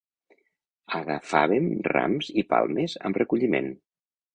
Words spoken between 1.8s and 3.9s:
rams i palmes amb recolliment.